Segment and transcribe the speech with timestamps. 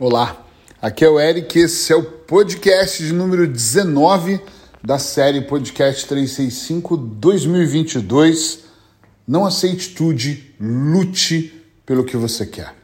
[0.00, 0.46] Olá,
[0.80, 4.40] aqui é o Eric, esse é o podcast de número 19
[4.80, 8.60] da série Podcast 365 2022.
[9.26, 10.22] Não aceite tudo,
[10.60, 11.52] lute
[11.84, 12.76] pelo que você quer.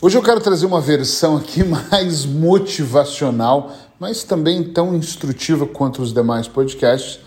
[0.00, 3.70] Hoje eu quero trazer uma versão aqui mais motivacional,
[4.00, 7.20] mas também tão instrutiva quanto os demais podcasts,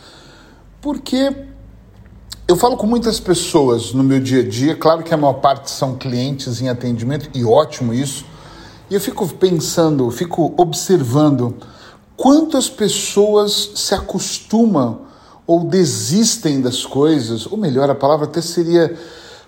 [0.82, 1.32] porque
[2.48, 5.70] eu falo com muitas pessoas no meu dia a dia, claro que a maior parte
[5.70, 8.26] são clientes em atendimento, e ótimo isso
[8.90, 11.56] e eu fico pensando, fico observando
[12.16, 15.02] quantas pessoas se acostumam
[15.48, 18.98] ou desistem das coisas, ou melhor, a palavra até seria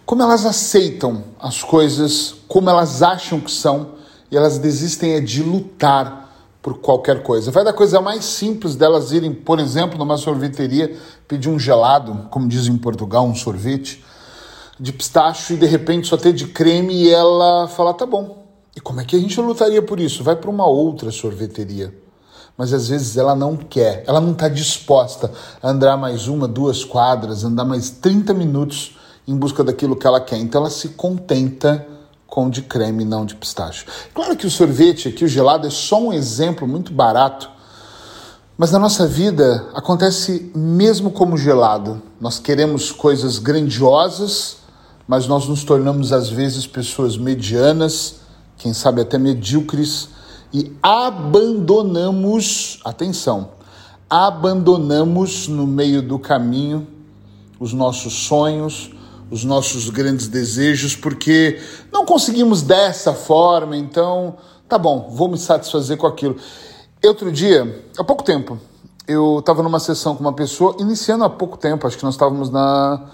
[0.05, 3.89] como elas aceitam as coisas, como elas acham que são,
[4.31, 6.27] e elas desistem é de lutar
[6.61, 7.51] por qualquer coisa.
[7.51, 10.95] Vai da coisa mais simples delas irem, por exemplo, numa sorveteria,
[11.27, 14.03] pedir um gelado, como dizem em Portugal, um sorvete
[14.79, 18.46] de pistache e de repente só ter de creme e ela fala: tá bom,
[18.77, 20.23] e como é que a gente lutaria por isso?
[20.23, 21.91] Vai para uma outra sorveteria.
[22.55, 25.31] Mas às vezes ela não quer, ela não está disposta
[25.63, 28.95] a andar mais uma, duas quadras, andar mais 30 minutos
[29.27, 30.37] em busca daquilo que ela quer.
[30.37, 31.87] Então ela se contenta
[32.27, 33.83] com de creme, não de pistache.
[34.13, 37.49] Claro que o sorvete aqui, o gelado, é só um exemplo muito barato,
[38.55, 41.99] mas na nossa vida acontece mesmo como gelado.
[42.21, 44.57] Nós queremos coisas grandiosas,
[45.07, 48.26] mas nós nos tornamos às vezes pessoas medianas
[48.57, 50.09] quem sabe até medíocres,
[50.53, 53.51] e abandonamos, atenção,
[54.09, 56.87] abandonamos no meio do caminho
[57.59, 58.91] os nossos sonhos,
[59.29, 61.59] os nossos grandes desejos, porque
[61.91, 64.37] não conseguimos dessa forma, então
[64.69, 66.37] tá bom, vou me satisfazer com aquilo.
[67.03, 68.57] Outro dia, há pouco tempo,
[69.07, 72.49] eu estava numa sessão com uma pessoa, iniciando há pouco tempo, acho que nós estávamos
[72.49, 73.09] na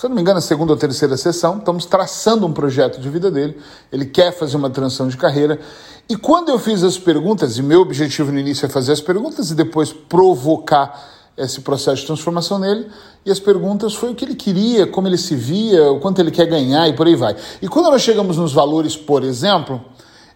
[0.00, 3.30] se não me engano, a segunda ou terceira sessão, estamos traçando um projeto de vida
[3.30, 3.58] dele,
[3.92, 5.60] ele quer fazer uma transição de carreira.
[6.08, 9.50] E quando eu fiz as perguntas, e meu objetivo no início é fazer as perguntas
[9.50, 12.86] e depois provocar esse processo de transformação nele,
[13.26, 16.30] e as perguntas foi o que ele queria, como ele se via, o quanto ele
[16.30, 17.36] quer ganhar e por aí vai.
[17.60, 19.84] E quando nós chegamos nos valores, por exemplo,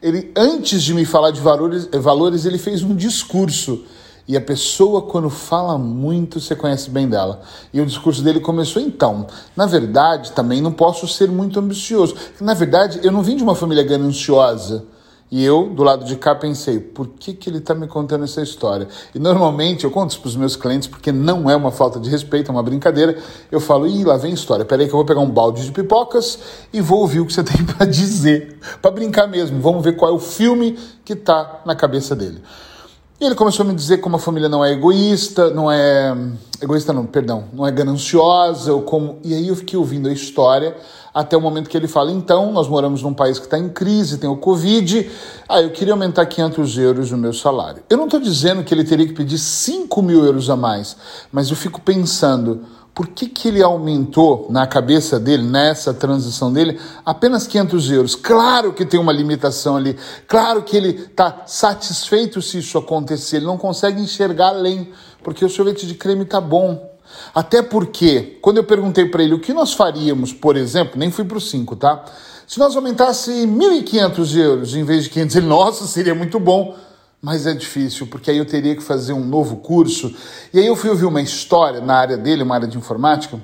[0.03, 3.83] ele antes de me falar de valores, valores ele fez um discurso
[4.27, 7.43] e a pessoa, quando fala muito, você conhece bem dela.
[7.73, 9.27] E o discurso dele começou então.
[9.55, 12.17] Na verdade, também não posso ser muito ambicioso.
[12.41, 14.87] Na verdade, eu não vim de uma família gananciosa.
[15.31, 18.41] E eu, do lado de cá, pensei, por que, que ele está me contando essa
[18.41, 18.89] história?
[19.15, 22.09] E normalmente eu conto isso para os meus clientes, porque não é uma falta de
[22.09, 23.19] respeito, é uma brincadeira.
[23.51, 24.65] Eu falo, ih, lá vem história.
[24.65, 26.39] Peraí que eu vou pegar um balde de pipocas
[26.73, 28.59] e vou ouvir o que você tem para dizer.
[28.81, 29.61] Para brincar mesmo.
[29.61, 32.41] Vamos ver qual é o filme que está na cabeça dele.
[33.27, 36.15] Ele começou a me dizer como a família não é egoísta, não é.
[36.61, 39.19] Egoísta não, perdão, não é gananciosa, ou como.
[39.25, 40.77] E aí eu fiquei ouvindo a história
[41.15, 44.19] até o momento que ele fala: então, nós moramos num país que está em crise,
[44.19, 45.09] tem o Covid,
[45.49, 47.83] ah, eu queria aumentar 500 euros o meu salário.
[47.89, 50.97] Eu não estou dizendo que ele teria que pedir 5 mil euros a mais,
[51.31, 52.63] mas eu fico pensando
[52.94, 58.15] por que, que ele aumentou na cabeça dele, nessa transição dele, apenas 500 euros?
[58.15, 63.47] Claro que tem uma limitação ali, claro que ele está satisfeito se isso acontecer, ele
[63.47, 64.93] não consegue enxergar além,
[65.25, 66.94] porque o sorvete de creme está bom.
[67.34, 71.25] Até porque, quando eu perguntei para ele o que nós faríamos, por exemplo, nem fui
[71.25, 72.04] para os 5, tá?
[72.47, 76.77] Se nós aumentasse 1.500 euros em vez de 500, ele, nossa, seria muito bom
[77.25, 80.15] mas é difícil, porque aí eu teria que fazer um novo curso.
[80.53, 83.41] E aí eu fui ouvir uma história na área dele, uma área de informática,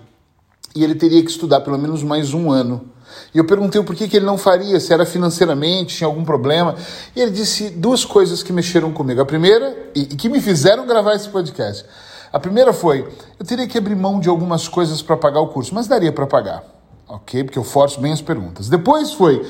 [0.76, 2.90] e ele teria que estudar pelo menos mais um ano.
[3.34, 6.76] E eu perguntei por que, que ele não faria, se era financeiramente, tinha algum problema.
[7.16, 9.22] E ele disse duas coisas que mexeram comigo.
[9.22, 11.86] A primeira, e, e que me fizeram gravar esse podcast.
[12.30, 13.08] A primeira foi:
[13.38, 16.26] eu teria que abrir mão de algumas coisas para pagar o curso, mas daria para
[16.26, 16.62] pagar,
[17.08, 17.44] ok?
[17.44, 18.68] Porque eu forço bem as perguntas.
[18.68, 19.42] Depois foi: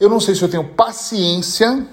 [0.00, 1.86] eu não sei se eu tenho paciência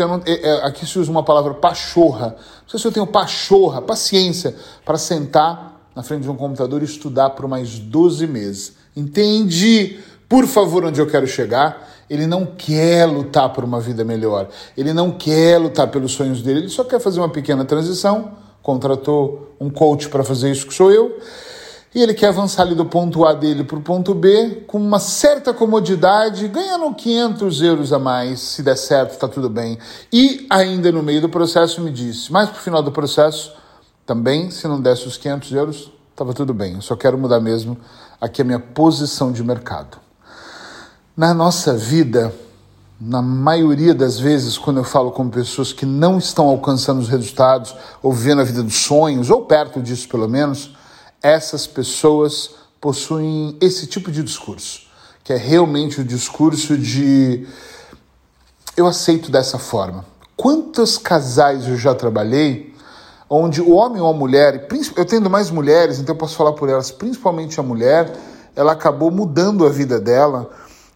[0.00, 2.36] não, é, é, aqui se usa uma palavra pachorra.
[2.62, 4.54] Não sei se eu tenho pachorra, paciência,
[4.84, 8.74] para sentar na frente de um computador e estudar por mais 12 meses.
[8.96, 9.98] Entende,
[10.28, 11.88] por favor, onde eu quero chegar?
[12.08, 14.48] Ele não quer lutar por uma vida melhor.
[14.76, 16.60] Ele não quer lutar pelos sonhos dele.
[16.60, 18.32] Ele só quer fazer uma pequena transição.
[18.62, 21.18] Contratou um coach para fazer isso que sou eu
[21.96, 24.98] e ele quer avançar ali do ponto A dele para o ponto B com uma
[24.98, 29.78] certa comodidade, ganhando 500 euros a mais, se der certo, está tudo bem.
[30.12, 33.50] E ainda no meio do processo me disse, mais para o final do processo,
[34.04, 36.74] também, se não desse os 500 euros, estava tudo bem.
[36.74, 37.78] Eu só quero mudar mesmo
[38.20, 39.96] aqui a minha posição de mercado.
[41.16, 42.30] Na nossa vida,
[43.00, 47.74] na maioria das vezes, quando eu falo com pessoas que não estão alcançando os resultados,
[48.02, 50.75] ou vivendo a vida dos sonhos, ou perto disso pelo menos,
[51.22, 54.82] essas pessoas possuem esse tipo de discurso,
[55.24, 57.46] que é realmente o discurso de
[58.76, 60.04] eu aceito dessa forma.
[60.36, 62.74] Quantos casais eu já trabalhei
[63.28, 66.68] onde o homem ou a mulher, eu tendo mais mulheres, então eu posso falar por
[66.68, 68.12] elas, principalmente a mulher,
[68.54, 70.50] ela acabou mudando a vida dela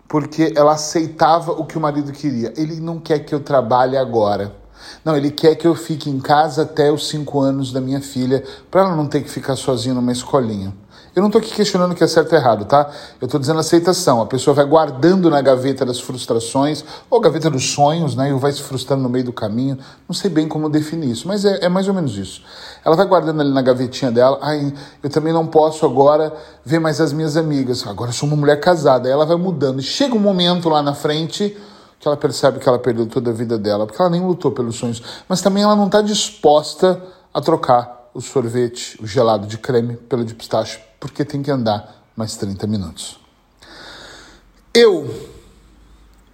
[0.07, 2.53] porque ela aceitava o que o marido queria.
[2.57, 4.60] Ele não quer que eu trabalhe agora.
[5.05, 8.43] Não, ele quer que eu fique em casa até os cinco anos da minha filha,
[8.71, 10.75] para ela não ter que ficar sozinha numa escolinha.
[11.15, 12.89] Eu não estou aqui questionando o que é certo ou errado, tá?
[13.21, 14.23] Eu estou dizendo aceitação.
[14.23, 18.31] A pessoa vai guardando na gaveta das frustrações, ou gaveta dos sonhos, né?
[18.31, 19.77] E vai se frustrando no meio do caminho.
[20.09, 22.43] Não sei bem como definir isso, mas é, é mais ou menos isso.
[22.85, 24.39] Ela vai guardando ali na gavetinha dela.
[24.41, 24.73] Ai,
[25.03, 26.33] eu também não posso agora
[26.65, 27.85] ver mais as minhas amigas.
[27.87, 29.09] Agora eu sou uma mulher casada.
[29.09, 29.83] Aí ela vai mudando.
[29.83, 31.57] Chega um momento lá na frente
[32.01, 34.77] que ela percebe que ela perdeu toda a vida dela, porque ela nem lutou pelos
[34.77, 35.03] sonhos.
[35.29, 37.01] Mas também ela não está disposta
[37.33, 42.03] a trocar o sorvete, o gelado de creme, pelo de pistache, porque tem que andar
[42.17, 43.21] mais 30 minutos.
[44.73, 45.29] Eu,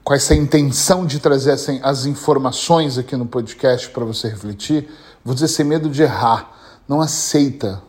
[0.04, 4.88] com essa intenção de trazer as informações aqui no podcast para você refletir,
[5.24, 6.80] vou dizer sem medo de errar.
[6.88, 7.82] Não aceita.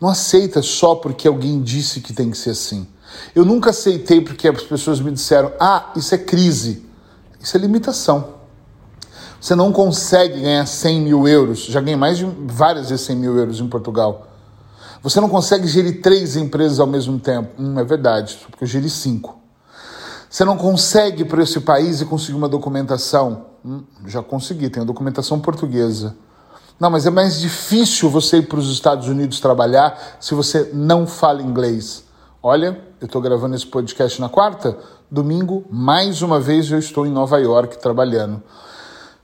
[0.00, 2.86] Não aceita só porque alguém disse que tem que ser assim.
[3.34, 6.86] Eu nunca aceitei porque as pessoas me disseram: ah, isso é crise.
[7.40, 8.38] Isso é limitação.
[9.40, 11.60] Você não consegue ganhar 100 mil euros.
[11.66, 14.26] Já ganhei mais de várias vezes 100 mil euros em Portugal.
[15.02, 17.50] Você não consegue gerir três empresas ao mesmo tempo.
[17.58, 19.38] Hum, é verdade, porque eu geri cinco.
[20.28, 23.46] Você não consegue ir para esse país e conseguir uma documentação.
[23.64, 26.16] Hum, já consegui, tenho documentação portuguesa.
[26.78, 31.06] Não, mas é mais difícil você ir para os Estados Unidos trabalhar se você não
[31.06, 32.04] fala inglês.
[32.40, 34.78] Olha, eu estou gravando esse podcast na quarta,
[35.10, 38.40] domingo, mais uma vez eu estou em Nova York trabalhando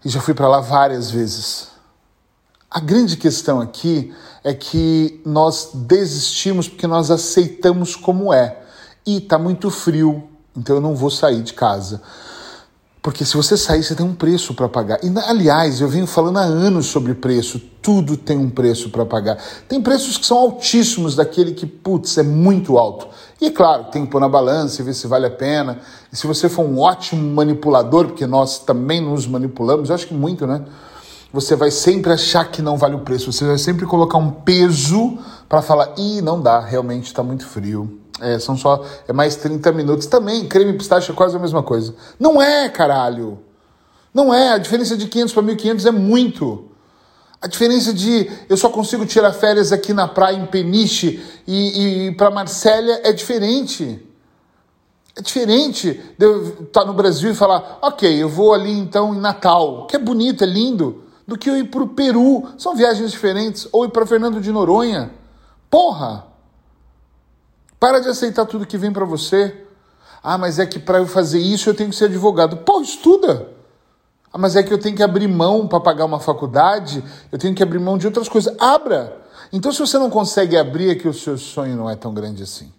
[0.05, 1.69] e já fui para lá várias vezes.
[2.69, 4.13] A grande questão aqui
[4.43, 8.63] é que nós desistimos porque nós aceitamos como é.
[9.07, 12.03] E está muito frio, então eu não vou sair de casa.
[13.05, 14.99] Porque se você sair, você tem um preço para pagar.
[15.05, 17.61] E, aliás, eu venho falando há anos sobre preço.
[17.83, 19.37] Tudo tem um preço para pagar.
[19.69, 23.07] Tem preços que são altíssimos, daquele que, putz, é muito alto.
[23.43, 25.81] E, claro, tem que pôr na balança e ver se vale a pena.
[26.11, 30.15] E se você for um ótimo manipulador, porque nós também nos manipulamos, eu acho que
[30.15, 30.65] muito, né?
[31.31, 33.31] Você vai sempre achar que não vale o preço.
[33.31, 35.19] Você vai sempre colocar um peso
[35.49, 39.73] para falar, ih, não dá, realmente está muito frio é, são só é mais 30
[39.73, 40.07] minutos.
[40.07, 41.95] Também, creme pistache é quase a mesma coisa.
[42.19, 43.39] Não é, caralho!
[44.13, 44.53] Não é.
[44.53, 46.71] A diferença de 500 para 1.500 é muito.
[47.41, 52.13] A diferença de eu só consigo tirar férias aqui na praia em Peniche e, e
[52.13, 54.01] para Marsella é diferente.
[55.17, 59.15] É diferente de eu estar tá no Brasil e falar, ok, eu vou ali então
[59.15, 62.45] em Natal, que é bonito, é lindo, do que eu ir para o Peru.
[62.57, 63.69] São viagens diferentes.
[63.73, 65.11] Ou ir para Fernando de Noronha.
[65.75, 66.27] Porra!
[67.81, 69.67] Para de aceitar tudo que vem para você.
[70.23, 72.59] Ah, mas é que para eu fazer isso eu tenho que ser advogado.
[72.59, 73.49] Pô, estuda.
[74.33, 77.57] Ah, mas é que eu tenho que abrir mão para pagar uma faculdade, eu tenho
[77.57, 78.55] que abrir mão de outras coisas.
[78.61, 79.21] Abra.
[79.53, 82.45] Então, se você não consegue abrir, é que o seu sonho não é tão grande
[82.45, 82.73] assim.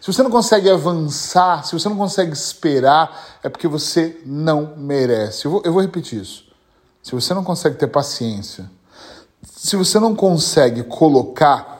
[0.00, 5.44] Se você não consegue avançar, se você não consegue esperar, é porque você não merece.
[5.44, 6.46] Eu vou, eu vou repetir isso.
[7.02, 8.70] Se você não consegue ter paciência,
[9.42, 11.77] se você não consegue colocar,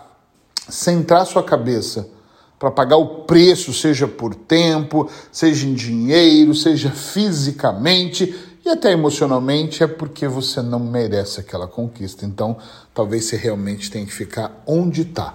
[0.68, 2.08] centrar sua cabeça
[2.58, 8.34] para pagar o preço, seja por tempo, seja em dinheiro, seja fisicamente
[8.64, 12.26] e até emocionalmente, é porque você não merece aquela conquista.
[12.26, 12.56] Então,
[12.92, 15.34] talvez você realmente tenha que ficar onde está.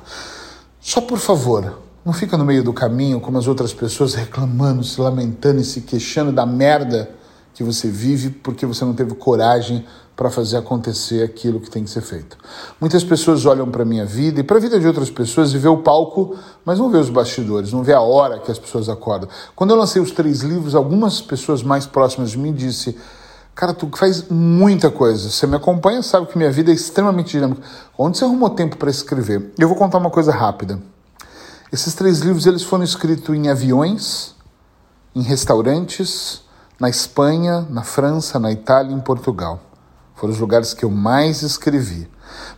[0.79, 4.99] Só por favor, não fica no meio do caminho como as outras pessoas reclamando, se
[4.99, 7.09] lamentando e se queixando da merda
[7.53, 9.85] que você vive porque você não teve coragem
[10.15, 12.37] para fazer acontecer aquilo que tem que ser feito.
[12.79, 15.57] Muitas pessoas olham para a minha vida e para a vida de outras pessoas e
[15.57, 18.89] vê o palco, mas não vê os bastidores, não vê a hora que as pessoas
[18.89, 19.27] acordam.
[19.55, 22.95] Quando eu lancei os três livros, algumas pessoas mais próximas de mim disse:
[23.55, 25.29] Cara, tu faz muita coisa.
[25.29, 27.61] Você me acompanha, sabe que minha vida é extremamente dinâmica.
[27.97, 29.51] Onde você arrumou tempo para escrever?
[29.59, 30.79] Eu vou contar uma coisa rápida.
[31.71, 34.35] Esses três livros eles foram escritos em aviões,
[35.15, 36.43] em restaurantes,
[36.79, 39.59] na Espanha, na França, na Itália em Portugal.
[40.15, 42.09] Foram os lugares que eu mais escrevi.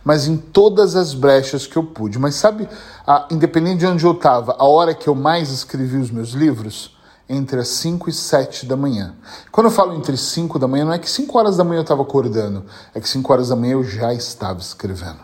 [0.04, 2.18] Mas em todas as brechas que eu pude.
[2.18, 2.68] Mas sabe,
[3.06, 6.96] a, independente de onde eu estava, a hora que eu mais escrevi os meus livros?
[7.28, 9.16] Entre as 5 e 7 da manhã.
[9.50, 11.82] Quando eu falo entre 5 da manhã, não é que 5 horas da manhã eu
[11.82, 15.18] estava acordando, é que 5 horas da manhã eu já estava escrevendo.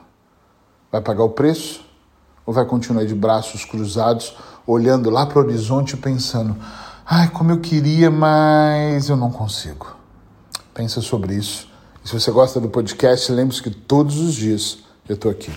[0.90, 1.84] Vai pagar o preço?
[2.44, 4.36] Ou vai continuar de braços cruzados,
[4.66, 6.56] olhando lá para o horizonte pensando:
[7.06, 9.94] ai, como eu queria, mas eu não consigo?
[10.74, 11.71] Pensa sobre isso e
[12.04, 14.78] se você gosta do podcast, lembre-se que todos os dias
[15.08, 15.52] eu estou aqui.